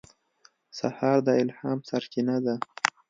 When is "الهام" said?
1.41-1.79